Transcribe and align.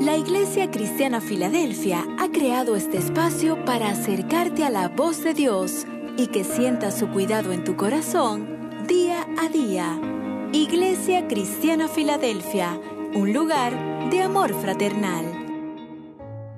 La 0.00 0.14
Iglesia 0.14 0.70
Cristiana 0.70 1.22
Filadelfia 1.22 2.04
ha 2.18 2.28
creado 2.28 2.76
este 2.76 2.98
espacio 2.98 3.64
para 3.64 3.90
acercarte 3.90 4.62
a 4.62 4.68
la 4.68 4.88
voz 4.88 5.24
de 5.24 5.32
Dios 5.32 5.86
y 6.18 6.26
que 6.26 6.44
sientas 6.44 6.98
su 6.98 7.08
cuidado 7.08 7.50
en 7.50 7.64
tu 7.64 7.76
corazón 7.76 8.46
día 8.86 9.26
a 9.38 9.48
día. 9.48 9.98
Iglesia 10.52 11.26
Cristiana 11.28 11.88
Filadelfia, 11.88 12.78
un 13.14 13.32
lugar 13.32 14.10
de 14.10 14.20
amor 14.20 14.52
fraternal. 14.60 15.24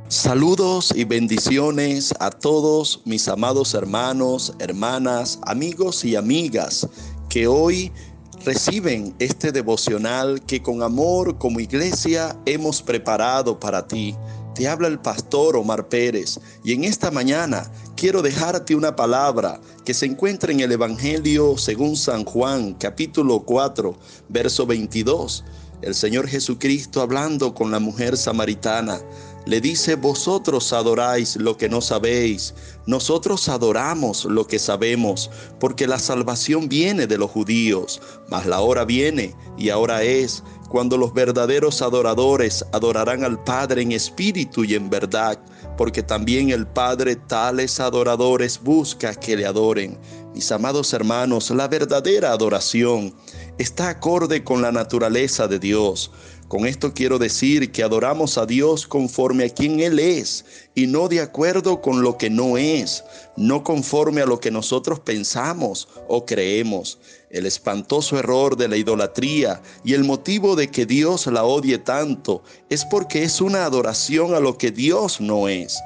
Saludos 0.09 0.93
y 0.97 1.05
bendiciones 1.05 2.13
a 2.19 2.31
todos 2.31 3.03
mis 3.05 3.29
amados 3.29 3.73
hermanos, 3.75 4.53
hermanas, 4.59 5.39
amigos 5.43 6.05
y 6.05 6.17
amigas 6.17 6.89
que 7.29 7.47
hoy 7.47 7.93
reciben 8.45 9.15
este 9.19 9.53
devocional 9.53 10.41
que 10.43 10.63
con 10.63 10.83
amor 10.83 11.39
como 11.39 11.61
iglesia 11.61 12.37
hemos 12.47 12.83
preparado 12.83 13.59
para 13.59 13.87
ti. 13.87 14.15
Te 14.55 14.67
habla 14.67 14.89
el 14.89 14.99
pastor 14.99 15.57
Omar 15.57 15.89
Pérez 15.89 16.41
y 16.65 16.73
en 16.73 16.85
esta 16.85 17.11
mañana 17.11 17.71
quiero 17.97 18.23
dejarte 18.23 18.75
una 18.75 18.97
palabra 18.97 19.61
que 19.85 19.95
se 19.95 20.07
encuentra 20.07 20.53
en 20.53 20.61
el 20.61 20.73
Evangelio 20.73 21.57
según 21.57 21.97
San 21.97 22.25
Juan 22.25 22.75
capítulo 22.75 23.41
4 23.41 23.97
verso 24.29 24.67
22. 24.67 25.45
El 25.81 25.95
Señor 25.95 26.27
Jesucristo 26.27 27.03
hablando 27.03 27.55
con 27.55 27.71
la 27.71 27.79
mujer 27.79 28.17
samaritana 28.17 29.01
le 29.49 29.63
dice, 29.63 29.95
vosotros 29.95 30.75
adoráis 30.75 31.37
lo 31.37 31.57
que 31.57 31.71
no 31.71 31.81
sabéis, 31.81 32.53
nosotros 32.85 33.49
adoramos 33.49 34.27
lo 34.27 34.47
que 34.47 34.59
sabemos, 34.59 35.31
porque 35.59 35.87
la 35.87 35.99
salvación 35.99 36.69
viene 36.69 37.07
de 37.07 37.17
los 37.17 37.31
judíos, 37.31 38.03
mas 38.29 38.45
la 38.45 38.61
hora 38.61 38.85
viene 38.85 39.35
y 39.57 39.71
ahora 39.71 40.03
es 40.03 40.43
cuando 40.69 40.99
los 40.99 41.15
verdaderos 41.15 41.81
adoradores 41.83 42.65
adorarán 42.73 43.25
al 43.25 43.43
Padre 43.43 43.83
en 43.83 43.93
espíritu 43.93 44.65
y 44.65 44.75
en 44.75 44.91
verdad, 44.91 45.39
porque 45.77 46.03
también 46.03 46.51
el 46.51 46.67
Padre 46.67 47.17
tales 47.17 47.81
adoradores 47.81 48.61
busca 48.63 49.15
que 49.15 49.37
le 49.37 49.47
adoren. 49.47 49.99
Mis 50.35 50.53
amados 50.53 50.93
hermanos, 50.93 51.51
la 51.51 51.69
verdadera 51.69 52.33
adoración 52.33 53.15
está 53.59 53.89
acorde 53.89 54.45
con 54.45 54.63
la 54.63 54.71
naturaleza 54.71 55.49
de 55.49 55.59
Dios. 55.59 56.11
Con 56.49 56.67
esto 56.67 56.95
quiero 56.95 57.19
decir 57.19 57.73
que 57.73 57.83
adoramos 57.83 58.39
a 58.39 58.47
Dios 58.47 58.87
conforme 58.87 59.45
a 59.45 59.51
quien 59.51 59.81
Él 59.81 59.99
es 59.99 60.45
y 60.75 60.87
no 60.87 61.09
de 61.09 61.21
acuerdo 61.21 61.83
con 61.83 62.03
lo 62.03 62.17
que 62.17 62.31
no 62.31 62.57
es, 62.57 63.05
no 63.39 63.63
conforme 63.63 64.21
a 64.21 64.27
lo 64.27 64.41
que 64.41 64.51
nosotros 64.51 64.99
pensamos 64.99 65.89
o 66.09 66.27
creemos. 66.27 66.99
El 67.31 67.47
espantoso 67.47 68.19
error 68.19 68.57
de 68.57 68.67
la 68.67 68.77
idolatría 68.77 69.63
y 69.85 69.95
el 69.95 70.03
motivo 70.03 70.57
de 70.57 70.73
que 70.73 70.87
Dios 70.87 71.29
la 71.29 71.45
odie 71.45 71.79
tanto 71.79 72.43
es 72.69 72.85
porque 72.85 73.23
es 73.23 73.41
una 73.41 73.65
adoración 73.65 74.35
a 74.35 74.41
lo 74.41 74.59
que 74.59 74.73
Dios 74.73 75.21
no 75.21 75.49
es. 75.49 75.79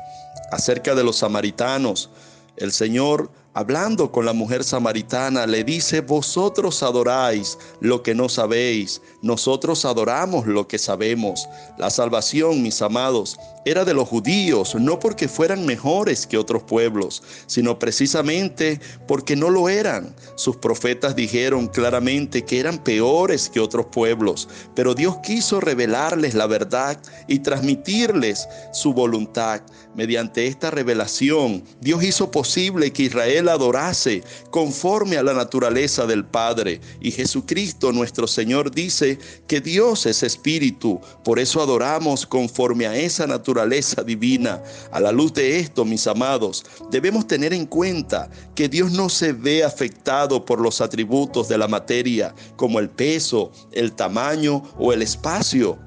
Acerca 0.51 0.95
de 0.95 1.05
los 1.05 1.17
samaritanos, 1.17 2.09
el 2.57 2.73
Señor 2.73 3.31
hablando 3.55 4.11
con 4.11 4.25
la 4.25 4.33
mujer 4.33 4.65
samaritana, 4.65 5.47
le 5.47 5.65
dice, 5.65 6.01
vosotros 6.01 6.83
adoráis 6.83 7.59
lo 7.81 8.03
que 8.03 8.15
no 8.15 8.29
sabéis, 8.29 9.03
nosotros 9.21 9.85
adoramos 9.85 10.47
lo 10.47 10.67
que 10.67 10.79
sabemos. 10.79 11.49
La 11.79 11.91
salvación, 11.91 12.63
mis 12.63 12.81
amados, 12.83 13.39
era 13.65 13.85
de 13.85 13.95
los 13.95 14.09
judíos, 14.09 14.75
no 14.75 14.99
porque 14.99 15.29
fueran 15.29 15.67
mejores 15.67 16.27
que 16.27 16.39
otros 16.39 16.63
pueblos, 16.65 17.23
sino 17.47 17.79
precisamente 17.79 18.81
porque 19.07 19.37
no 19.37 19.51
lo 19.51 19.69
eran. 19.69 20.15
Sus 20.35 20.57
profetas 20.57 21.15
dijeron 21.15 21.69
claramente 21.69 22.45
que 22.45 22.59
eran 22.59 22.79
peores 22.79 23.49
que 23.49 23.61
otros 23.61 23.87
pueblos, 23.87 24.49
pero 24.75 24.95
Dios 24.95 25.19
quiso 25.23 25.61
revelarles 25.61 26.35
la 26.35 26.47
verdad 26.47 26.99
y 27.29 27.41
transmitirles 27.41 28.49
su 28.73 28.93
voluntad. 28.95 29.63
Mediante 29.95 30.47
esta 30.47 30.71
revelación, 30.71 31.63
Dios 31.81 32.03
hizo 32.03 32.31
posible 32.31 32.93
que 32.93 33.05
Israel 33.05 33.42
adorase 33.49 34.23
conforme 34.51 35.17
a 35.17 35.23
la 35.23 35.35
naturaleza 35.35 36.07
del 36.07 36.25
Padre. 36.25 36.81
Y 37.01 37.11
Jesucristo 37.11 37.93
nuestro 37.93 38.27
Señor 38.27 38.71
dice 38.71 39.19
que 39.47 39.61
Dios 39.61 40.07
es 40.07 40.23
espíritu, 40.23 41.01
por 41.25 41.39
eso 41.39 41.63
adoramos 41.63 42.27
conforme 42.27 42.87
a 42.87 42.97
esa 42.97 43.27
naturaleza 43.27 44.03
divina. 44.03 44.63
A 44.91 45.01
la 45.01 45.13
luz 45.13 45.33
de 45.35 45.59
esto, 45.59 45.85
mis 45.85 46.07
amados, 46.07 46.65
debemos 46.91 47.27
tener 47.27 47.53
en 47.53 47.67
cuenta 47.67 48.31
que 48.55 48.69
Dios 48.69 48.93
no 48.93 49.09
se 49.09 49.33
ve 49.33 49.65
afectado 49.65 50.45
por 50.45 50.61
los 50.61 50.81
atributos 50.81 51.49
de 51.49 51.59
la 51.59 51.69
materia, 51.69 52.35
como 52.57 52.79
el 52.79 52.91
peso, 52.91 53.53
el 53.73 53.93
tamaño 53.93 54.63
o 54.79 54.93
el 54.93 55.03
espacio. 55.03 55.79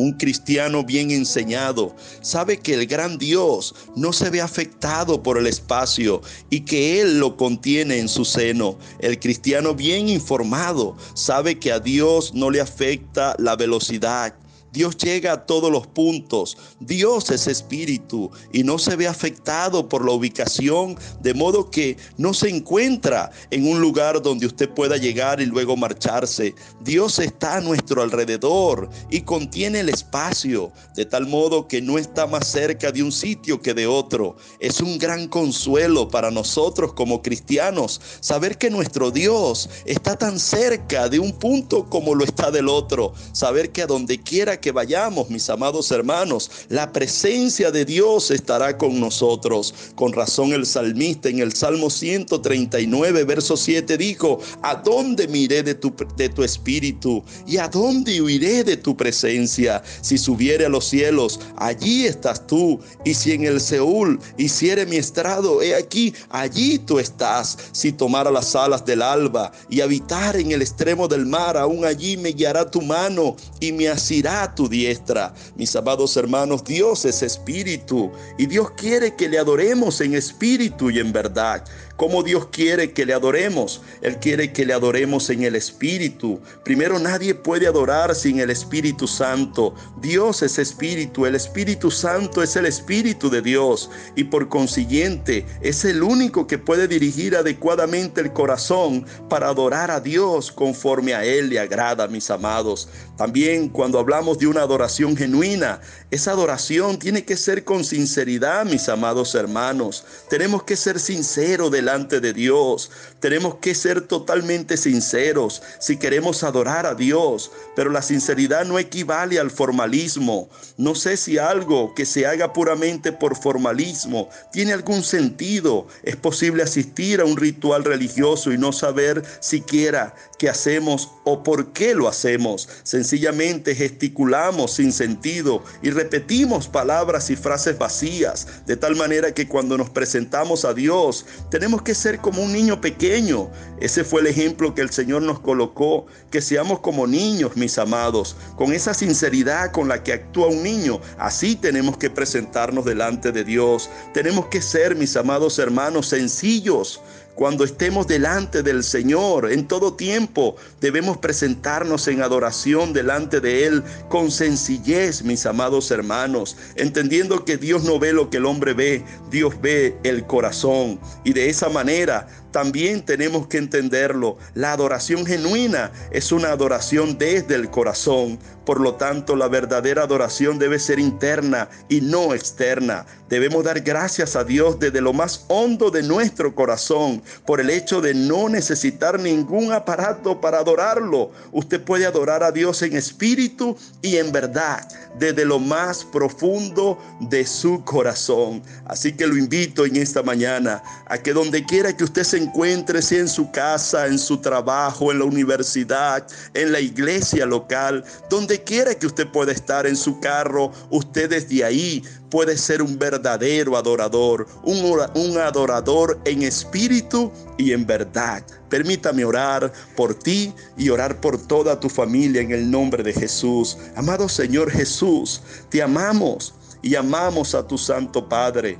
Un 0.00 0.12
cristiano 0.12 0.82
bien 0.82 1.10
enseñado 1.10 1.94
sabe 2.22 2.58
que 2.58 2.72
el 2.72 2.86
gran 2.86 3.18
Dios 3.18 3.74
no 3.96 4.14
se 4.14 4.30
ve 4.30 4.40
afectado 4.40 5.22
por 5.22 5.36
el 5.36 5.46
espacio 5.46 6.22
y 6.48 6.60
que 6.60 7.02
Él 7.02 7.20
lo 7.20 7.36
contiene 7.36 7.98
en 7.98 8.08
su 8.08 8.24
seno. 8.24 8.78
El 9.00 9.18
cristiano 9.18 9.74
bien 9.74 10.08
informado 10.08 10.96
sabe 11.12 11.58
que 11.58 11.70
a 11.70 11.80
Dios 11.80 12.32
no 12.32 12.48
le 12.48 12.62
afecta 12.62 13.36
la 13.38 13.56
velocidad 13.56 14.39
Dios 14.72 14.96
llega 14.96 15.32
a 15.32 15.46
todos 15.46 15.70
los 15.70 15.86
puntos. 15.86 16.56
Dios 16.78 17.30
es 17.30 17.46
espíritu 17.46 18.30
y 18.52 18.62
no 18.62 18.78
se 18.78 18.96
ve 18.96 19.06
afectado 19.06 19.88
por 19.88 20.04
la 20.04 20.12
ubicación, 20.12 20.96
de 21.20 21.34
modo 21.34 21.70
que 21.70 21.96
no 22.16 22.34
se 22.34 22.48
encuentra 22.48 23.30
en 23.50 23.66
un 23.66 23.80
lugar 23.80 24.22
donde 24.22 24.46
usted 24.46 24.68
pueda 24.70 24.96
llegar 24.96 25.40
y 25.40 25.46
luego 25.46 25.76
marcharse. 25.76 26.54
Dios 26.80 27.18
está 27.18 27.56
a 27.56 27.60
nuestro 27.60 28.02
alrededor 28.02 28.88
y 29.10 29.22
contiene 29.22 29.80
el 29.80 29.88
espacio, 29.88 30.72
de 30.94 31.06
tal 31.06 31.26
modo 31.26 31.66
que 31.66 31.82
no 31.82 31.98
está 31.98 32.26
más 32.26 32.46
cerca 32.46 32.92
de 32.92 33.02
un 33.02 33.12
sitio 33.12 33.60
que 33.60 33.74
de 33.74 33.86
otro. 33.86 34.36
Es 34.58 34.80
un 34.80 34.98
gran 34.98 35.28
consuelo 35.28 36.08
para 36.08 36.30
nosotros 36.30 36.92
como 36.92 37.22
cristianos 37.22 38.00
saber 38.20 38.58
que 38.58 38.70
nuestro 38.70 39.10
Dios 39.10 39.68
está 39.84 40.16
tan 40.16 40.38
cerca 40.38 41.08
de 41.08 41.18
un 41.18 41.32
punto 41.32 41.88
como 41.88 42.14
lo 42.14 42.24
está 42.24 42.50
del 42.50 42.68
otro. 42.68 43.12
Saber 43.32 43.72
que 43.72 43.82
a 43.82 43.86
donde 43.86 44.20
quiera 44.20 44.59
que 44.60 44.72
vayamos, 44.72 45.30
mis 45.30 45.48
amados 45.50 45.90
hermanos, 45.90 46.50
la 46.68 46.92
presencia 46.92 47.70
de 47.70 47.84
Dios 47.84 48.30
estará 48.30 48.76
con 48.76 49.00
nosotros. 49.00 49.74
Con 49.94 50.12
razón 50.12 50.52
el 50.52 50.66
salmista 50.66 51.28
en 51.28 51.40
el 51.40 51.52
Salmo 51.52 51.90
139, 51.90 53.24
verso 53.24 53.56
7 53.56 53.96
dijo, 53.96 54.40
¿a 54.62 54.76
dónde 54.76 55.28
miré 55.28 55.62
de 55.62 55.74
tu, 55.74 55.94
de 56.16 56.28
tu 56.28 56.42
espíritu? 56.42 57.22
¿Y 57.46 57.56
a 57.56 57.68
dónde 57.68 58.20
huiré 58.20 58.64
de 58.64 58.76
tu 58.76 58.96
presencia? 58.96 59.82
Si 60.00 60.18
subiere 60.18 60.66
a 60.66 60.68
los 60.68 60.86
cielos, 60.86 61.40
allí 61.56 62.06
estás 62.06 62.46
tú. 62.46 62.80
Y 63.04 63.14
si 63.14 63.32
en 63.32 63.44
el 63.44 63.60
Seúl 63.60 64.20
hiciere 64.36 64.86
mi 64.86 64.96
estrado, 64.96 65.62
he 65.62 65.74
aquí, 65.74 66.14
allí 66.28 66.78
tú 66.78 66.98
estás. 66.98 67.56
Si 67.72 67.92
tomara 67.92 68.30
las 68.30 68.54
alas 68.54 68.84
del 68.84 69.02
alba 69.02 69.52
y 69.68 69.80
habitar 69.80 70.36
en 70.36 70.52
el 70.52 70.62
extremo 70.62 71.08
del 71.08 71.26
mar, 71.26 71.56
aún 71.56 71.84
allí 71.84 72.16
me 72.16 72.30
guiará 72.30 72.70
tu 72.70 72.82
mano 72.82 73.36
y 73.60 73.72
me 73.72 73.88
asirá 73.88 74.49
tu 74.54 74.68
diestra. 74.68 75.32
Mis 75.56 75.74
amados 75.76 76.16
hermanos, 76.16 76.64
Dios 76.64 77.04
es 77.04 77.22
espíritu 77.22 78.10
y 78.38 78.46
Dios 78.46 78.70
quiere 78.72 79.14
que 79.14 79.28
le 79.28 79.38
adoremos 79.38 80.00
en 80.00 80.14
espíritu 80.14 80.90
y 80.90 80.98
en 80.98 81.12
verdad. 81.12 81.64
Como 82.00 82.22
Dios 82.22 82.46
quiere 82.50 82.94
que 82.94 83.04
le 83.04 83.12
adoremos? 83.12 83.82
Él 84.00 84.16
quiere 84.20 84.54
que 84.54 84.64
le 84.64 84.72
adoremos 84.72 85.28
en 85.28 85.42
el 85.42 85.54
espíritu. 85.54 86.40
Primero 86.64 86.98
nadie 86.98 87.34
puede 87.34 87.66
adorar 87.66 88.14
sin 88.14 88.40
el 88.40 88.48
Espíritu 88.48 89.06
Santo. 89.06 89.74
Dios 90.00 90.40
es 90.40 90.58
espíritu, 90.58 91.26
el 91.26 91.34
Espíritu 91.34 91.90
Santo 91.90 92.42
es 92.42 92.56
el 92.56 92.64
espíritu 92.64 93.28
de 93.28 93.42
Dios 93.42 93.90
y 94.16 94.24
por 94.24 94.48
consiguiente 94.48 95.44
es 95.60 95.84
el 95.84 96.02
único 96.02 96.46
que 96.46 96.56
puede 96.56 96.88
dirigir 96.88 97.36
adecuadamente 97.36 98.22
el 98.22 98.32
corazón 98.32 99.04
para 99.28 99.48
adorar 99.48 99.90
a 99.90 100.00
Dios 100.00 100.50
conforme 100.50 101.12
a 101.12 101.22
Él 101.26 101.50
le 101.50 101.60
agrada, 101.60 102.08
mis 102.08 102.30
amados. 102.30 102.88
También 103.18 103.68
cuando 103.68 103.98
hablamos 103.98 104.38
de 104.38 104.46
una 104.46 104.62
adoración 104.62 105.18
genuina. 105.18 105.82
Esa 106.10 106.30
adoración 106.30 106.98
tiene 106.98 107.26
que 107.26 107.36
ser 107.36 107.62
con 107.62 107.84
sinceridad, 107.84 108.64
mis 108.64 108.88
amados 108.88 109.34
hermanos. 109.34 110.04
Tenemos 110.30 110.62
que 110.62 110.74
ser 110.74 110.98
sinceros 110.98 111.70
delante 111.70 111.89
de 111.98 112.32
Dios. 112.32 112.90
Tenemos 113.18 113.56
que 113.56 113.74
ser 113.74 114.02
totalmente 114.02 114.76
sinceros 114.76 115.60
si 115.80 115.96
queremos 115.96 116.44
adorar 116.44 116.86
a 116.86 116.94
Dios. 116.94 117.50
Pero 117.74 117.90
la 117.90 118.00
sinceridad 118.00 118.64
no 118.64 118.78
equivale 118.78 119.40
al 119.40 119.50
formalismo. 119.50 120.48
No 120.76 120.94
sé 120.94 121.16
si 121.16 121.38
algo 121.38 121.94
que 121.94 122.06
se 122.06 122.26
haga 122.26 122.52
puramente 122.52 123.10
por 123.12 123.36
formalismo 123.36 124.28
tiene 124.52 124.72
algún 124.72 125.02
sentido. 125.02 125.88
Es 126.04 126.14
posible 126.14 126.62
asistir 126.62 127.20
a 127.20 127.24
un 127.24 127.36
ritual 127.36 127.84
religioso 127.84 128.52
y 128.52 128.58
no 128.58 128.72
saber 128.72 129.24
siquiera 129.40 130.14
qué 130.38 130.48
hacemos 130.48 131.10
o 131.24 131.42
por 131.42 131.72
qué 131.72 131.94
lo 131.94 132.06
hacemos. 132.06 132.68
Sencillamente 132.84 133.74
gesticulamos 133.74 134.74
sin 134.74 134.92
sentido 134.92 135.64
y 135.82 135.90
repetimos 135.90 136.68
palabras 136.68 137.30
y 137.30 137.36
frases 137.36 137.76
vacías, 137.78 138.46
de 138.66 138.76
tal 138.76 138.94
manera 138.96 139.32
que 139.32 139.48
cuando 139.48 139.76
nos 139.76 139.90
presentamos 139.90 140.64
a 140.64 140.72
Dios 140.72 141.26
tenemos 141.50 141.79
que 141.82 141.94
ser 141.94 142.18
como 142.18 142.42
un 142.42 142.52
niño 142.52 142.80
pequeño. 142.80 143.50
Ese 143.80 144.04
fue 144.04 144.20
el 144.20 144.26
ejemplo 144.26 144.74
que 144.74 144.82
el 144.82 144.90
Señor 144.90 145.22
nos 145.22 145.40
colocó, 145.40 146.06
que 146.30 146.40
seamos 146.40 146.80
como 146.80 147.06
niños, 147.06 147.56
mis 147.56 147.78
amados, 147.78 148.36
con 148.56 148.72
esa 148.72 148.94
sinceridad 148.94 149.72
con 149.72 149.88
la 149.88 150.02
que 150.02 150.12
actúa 150.12 150.48
un 150.48 150.62
niño. 150.62 151.00
Así 151.18 151.56
tenemos 151.56 151.96
que 151.96 152.10
presentarnos 152.10 152.84
delante 152.84 153.32
de 153.32 153.44
Dios. 153.44 153.90
Tenemos 154.14 154.46
que 154.46 154.62
ser, 154.62 154.96
mis 154.96 155.16
amados 155.16 155.58
hermanos, 155.58 156.08
sencillos 156.08 157.00
cuando 157.40 157.64
estemos 157.64 158.06
delante 158.06 158.62
del 158.62 158.84
Señor, 158.84 159.50
en 159.50 159.66
todo 159.66 159.94
tiempo 159.94 160.56
debemos 160.78 161.16
presentarnos 161.16 162.06
en 162.06 162.20
adoración 162.20 162.92
delante 162.92 163.40
de 163.40 163.64
Él 163.64 163.82
con 164.10 164.30
sencillez, 164.30 165.22
mis 165.22 165.46
amados 165.46 165.90
hermanos, 165.90 166.58
entendiendo 166.76 167.46
que 167.46 167.56
Dios 167.56 167.82
no 167.82 167.98
ve 167.98 168.12
lo 168.12 168.28
que 168.28 168.36
el 168.36 168.44
hombre 168.44 168.74
ve, 168.74 169.02
Dios 169.30 169.58
ve 169.62 169.96
el 170.02 170.26
corazón. 170.26 171.00
Y 171.24 171.32
de 171.32 171.48
esa 171.48 171.70
manera 171.70 172.28
también 172.50 173.04
tenemos 173.04 173.46
que 173.46 173.58
entenderlo. 173.58 174.36
La 174.54 174.72
adoración 174.72 175.24
genuina 175.26 175.92
es 176.10 176.32
una 176.32 176.50
adoración 176.50 177.18
desde 177.18 177.54
el 177.54 177.70
corazón. 177.70 178.38
Por 178.64 178.80
lo 178.80 178.94
tanto, 178.94 179.36
la 179.36 179.48
verdadera 179.48 180.02
adoración 180.02 180.58
debe 180.58 180.78
ser 180.78 180.98
interna 180.98 181.68
y 181.88 182.00
no 182.00 182.34
externa. 182.34 183.06
Debemos 183.28 183.64
dar 183.64 183.80
gracias 183.80 184.36
a 184.36 184.44
Dios 184.44 184.78
desde 184.78 185.00
lo 185.00 185.12
más 185.12 185.44
hondo 185.48 185.90
de 185.90 186.02
nuestro 186.02 186.54
corazón 186.54 187.22
por 187.46 187.60
el 187.60 187.70
hecho 187.70 188.00
de 188.00 188.12
no 188.14 188.48
necesitar 188.48 189.18
ningún 189.18 189.72
aparato 189.72 190.40
para 190.40 190.58
adorarlo. 190.58 191.30
Usted 191.52 191.80
puede 191.82 192.06
adorar 192.06 192.42
a 192.42 192.52
Dios 192.52 192.82
en 192.82 192.96
espíritu 192.96 193.76
y 194.02 194.16
en 194.16 194.32
verdad, 194.32 194.86
desde 195.18 195.44
lo 195.44 195.58
más 195.58 196.04
profundo 196.04 196.98
de 197.20 197.46
su 197.46 197.84
corazón. 197.84 198.62
Así 198.84 199.12
que 199.12 199.26
lo 199.26 199.36
invito 199.36 199.84
en 199.86 199.96
esta 199.96 200.22
mañana 200.22 200.82
a 201.06 201.18
que 201.18 201.32
donde 201.32 201.64
quiera 201.64 201.96
que 201.96 202.04
usted 202.04 202.24
se 202.24 202.38
encuentre, 202.42 203.00
en 203.10 203.28
su 203.28 203.50
casa, 203.50 204.06
en 204.06 204.18
su 204.18 204.38
trabajo, 204.38 205.10
en 205.10 205.18
la 205.18 205.24
universidad, 205.24 206.26
en 206.54 206.72
la 206.72 206.80
iglesia 206.80 207.46
local, 207.46 208.04
donde 208.28 208.62
quiera 208.62 208.94
que 208.94 209.06
usted 209.06 209.28
pueda 209.28 209.52
estar 209.52 209.86
en 209.86 209.96
su 209.96 210.20
carro, 210.20 210.72
usted 210.90 211.30
desde 211.30 211.64
ahí 211.64 212.02
puede 212.30 212.56
ser 212.56 212.82
un 212.82 212.98
verdadero 212.98 213.76
adorador, 213.76 214.46
un, 214.62 214.78
un 215.14 215.38
adorador 215.38 216.20
en 216.24 216.42
espíritu 216.42 217.32
y 217.58 217.72
en 217.72 217.86
verdad. 217.86 218.44
Permítame 218.68 219.24
orar 219.24 219.72
por 219.96 220.14
ti 220.14 220.54
y 220.76 220.90
orar 220.90 221.20
por 221.20 221.38
toda 221.46 221.78
tu 221.78 221.88
familia 221.88 222.40
en 222.40 222.52
el 222.52 222.70
nombre 222.70 223.02
de 223.02 223.12
Jesús. 223.12 223.76
Amado 223.96 224.28
Señor 224.28 224.70
Jesús, 224.70 225.42
te 225.68 225.82
amamos 225.82 226.54
y 226.82 226.94
amamos 226.94 227.54
a 227.54 227.66
tu 227.66 227.76
Santo 227.76 228.28
Padre. 228.28 228.78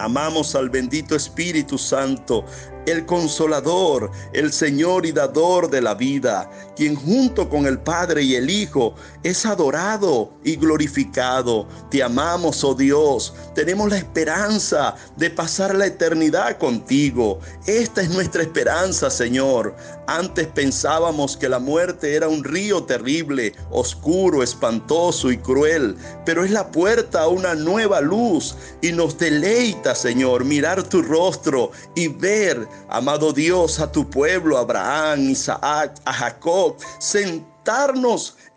Amamos 0.00 0.54
al 0.54 0.70
bendito 0.70 1.14
Espíritu 1.14 1.76
Santo 1.76 2.44
el 2.86 3.06
consolador, 3.06 4.10
el 4.32 4.52
Señor 4.52 5.06
y 5.06 5.12
dador 5.12 5.70
de 5.70 5.80
la 5.80 5.94
vida, 5.94 6.50
quien 6.76 6.96
junto 6.96 7.48
con 7.48 7.66
el 7.66 7.78
Padre 7.78 8.22
y 8.22 8.34
el 8.34 8.50
Hijo 8.50 8.94
es 9.22 9.44
adorado 9.46 10.32
y 10.44 10.56
glorificado. 10.56 11.66
Te 11.90 12.02
amamos, 12.02 12.64
oh 12.64 12.74
Dios, 12.74 13.34
tenemos 13.54 13.90
la 13.90 13.98
esperanza 13.98 14.94
de 15.16 15.30
pasar 15.30 15.74
la 15.74 15.86
eternidad 15.86 16.58
contigo. 16.58 17.40
Esta 17.66 18.02
es 18.02 18.10
nuestra 18.10 18.42
esperanza, 18.42 19.10
Señor. 19.10 19.74
Antes 20.06 20.48
pensábamos 20.48 21.36
que 21.36 21.48
la 21.48 21.60
muerte 21.60 22.14
era 22.14 22.28
un 22.28 22.42
río 22.42 22.82
terrible, 22.82 23.54
oscuro, 23.70 24.42
espantoso 24.42 25.30
y 25.30 25.38
cruel, 25.38 25.96
pero 26.26 26.44
es 26.44 26.50
la 26.50 26.72
puerta 26.72 27.22
a 27.22 27.28
una 27.28 27.54
nueva 27.54 28.00
luz 28.00 28.56
y 28.82 28.90
nos 28.90 29.16
deleita, 29.18 29.94
Señor, 29.94 30.44
mirar 30.44 30.82
tu 30.82 31.02
rostro 31.02 31.70
y 31.94 32.08
ver 32.08 32.66
amado 32.88 33.32
Dios, 33.32 33.80
a 33.80 33.90
tu 33.90 34.08
pueblo, 34.08 34.58
Abraham, 34.58 35.30
Isaac, 35.30 36.00
a 36.04 36.12
Jacob, 36.12 36.76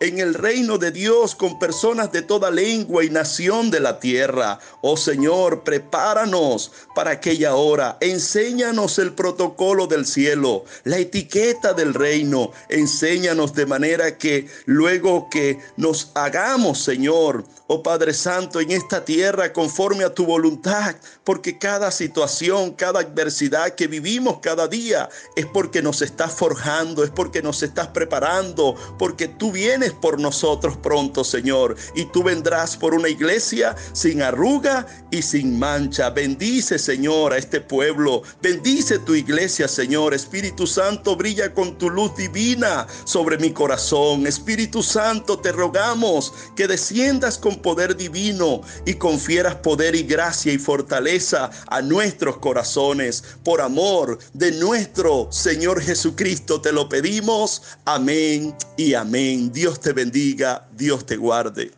en 0.00 0.18
el 0.18 0.34
reino 0.34 0.78
de 0.78 0.90
Dios 0.90 1.34
con 1.34 1.58
personas 1.58 2.10
de 2.10 2.22
toda 2.22 2.50
lengua 2.50 3.04
y 3.04 3.10
nación 3.10 3.70
de 3.70 3.78
la 3.78 4.00
tierra. 4.00 4.58
Oh 4.80 4.96
Señor, 4.96 5.62
prepáranos 5.62 6.72
para 6.94 7.12
aquella 7.12 7.54
hora. 7.54 7.96
Enséñanos 8.00 8.98
el 8.98 9.12
protocolo 9.12 9.86
del 9.86 10.04
cielo, 10.04 10.64
la 10.82 10.98
etiqueta 10.98 11.74
del 11.74 11.94
reino. 11.94 12.50
Enséñanos 12.68 13.54
de 13.54 13.66
manera 13.66 14.18
que 14.18 14.48
luego 14.64 15.28
que 15.30 15.58
nos 15.76 16.10
hagamos, 16.14 16.82
Señor, 16.82 17.44
oh 17.68 17.82
Padre 17.82 18.14
Santo, 18.14 18.60
en 18.60 18.72
esta 18.72 19.04
tierra 19.04 19.52
conforme 19.52 20.04
a 20.04 20.14
tu 20.14 20.26
voluntad, 20.26 20.96
porque 21.22 21.58
cada 21.58 21.90
situación, 21.90 22.72
cada 22.72 23.00
adversidad 23.00 23.74
que 23.74 23.86
vivimos 23.86 24.40
cada 24.40 24.66
día 24.66 25.08
es 25.36 25.46
porque 25.46 25.82
nos 25.82 26.02
estás 26.02 26.32
forjando, 26.32 27.04
es 27.04 27.10
porque 27.10 27.42
nos 27.42 27.62
estás 27.62 27.88
preparando, 27.88 28.74
porque 28.98 29.28
tú 29.28 29.52
vienes 29.52 29.92
por 29.92 30.20
nosotros 30.20 30.76
pronto, 30.76 31.24
Señor, 31.24 31.76
y 31.94 32.04
tú 32.06 32.22
vendrás 32.22 32.76
por 32.76 32.94
una 32.94 33.08
iglesia 33.08 33.76
sin 33.92 34.22
arruga 34.22 34.86
y 35.10 35.22
sin 35.22 35.58
mancha. 35.58 36.10
Bendice, 36.10 36.78
Señor, 36.78 37.32
a 37.32 37.38
este 37.38 37.60
pueblo. 37.60 38.22
Bendice 38.42 38.98
tu 38.98 39.14
iglesia, 39.14 39.68
Señor. 39.68 40.14
Espíritu 40.14 40.66
Santo, 40.66 41.16
brilla 41.16 41.52
con 41.52 41.78
tu 41.78 41.90
luz 41.90 42.16
divina 42.16 42.86
sobre 43.04 43.38
mi 43.38 43.52
corazón. 43.52 44.26
Espíritu 44.26 44.82
Santo, 44.82 45.38
te 45.38 45.52
rogamos 45.52 46.32
que 46.56 46.66
desciendas 46.66 47.38
con 47.38 47.56
poder 47.56 47.96
divino 47.96 48.60
y 48.86 48.94
confieras 48.94 49.56
poder 49.56 49.94
y 49.94 50.02
gracia 50.02 50.52
y 50.52 50.58
fortaleza 50.58 51.50
a 51.68 51.82
nuestros 51.82 52.38
corazones. 52.38 53.24
Por 53.44 53.60
amor 53.60 54.18
de 54.32 54.52
nuestro 54.52 55.28
Señor 55.30 55.80
Jesucristo 55.80 56.60
te 56.60 56.72
lo 56.72 56.88
pedimos. 56.88 57.62
Amén 57.84 58.54
y 58.84 58.94
amén. 58.94 59.52
Dios 59.52 59.80
te 59.80 59.92
bendiga, 59.92 60.68
Dios 60.76 61.06
te 61.06 61.16
guarde. 61.16 61.72